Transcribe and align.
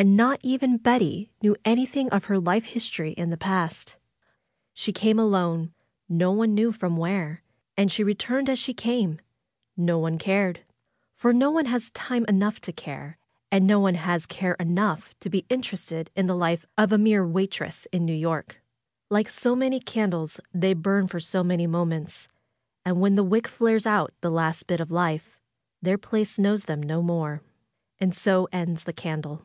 And 0.00 0.16
not 0.16 0.38
even 0.44 0.76
Betty 0.76 1.32
knew 1.42 1.56
any 1.64 1.84
thing 1.84 2.08
of 2.10 2.26
her 2.26 2.38
life 2.38 2.66
history 2.66 3.10
in 3.14 3.30
the 3.30 3.36
past. 3.36 3.96
She 4.72 4.92
came 4.92 5.18
alone; 5.18 5.74
no 6.08 6.30
one 6.30 6.54
knew 6.54 6.70
where 6.70 6.72
from; 6.72 7.38
and 7.76 7.90
she 7.90 8.04
returned 8.04 8.48
as 8.48 8.60
she 8.60 8.72
came— 8.72 9.20
no 9.90 9.98
one 9.98 10.16
cared; 10.16 10.60
for 11.16 11.32
no 11.32 11.50
one 11.50 11.66
has 11.66 11.90
time 11.90 12.24
enough 12.28 12.60
to 12.60 12.72
care, 12.72 13.18
and 13.50 13.66
no 13.66 13.80
one 13.80 13.96
has 13.96 14.24
care 14.24 14.54
enough 14.60 15.16
to 15.18 15.28
be 15.28 15.44
interested 15.48 16.12
in 16.14 16.28
the 16.28 16.36
life 16.36 16.64
of 16.76 16.92
a 16.92 16.96
mere 16.96 17.26
waitress 17.26 17.88
in 17.92 18.04
New 18.06 18.14
York. 18.14 18.62
Like 19.10 19.28
so 19.28 19.56
many 19.56 19.80
candles 19.80 20.38
they 20.54 20.74
burn 20.74 21.08
for 21.08 21.18
so 21.18 21.42
many 21.42 21.66
moments., 21.66 22.28
And 22.84 23.00
when 23.00 23.16
the 23.16 23.24
wick 23.24 23.48
flares 23.48 23.84
out 23.84 24.14
the 24.20 24.30
last 24.30 24.68
bit 24.68 24.78
of 24.80 24.92
life, 24.92 25.40
their 25.82 25.98
place 25.98 26.38
knows 26.38 26.66
them 26.66 26.80
no 26.80 27.02
more. 27.02 27.42
And 27.98 28.14
so 28.14 28.46
ends 28.52 28.84
the 28.84 28.92
candle. 28.92 29.42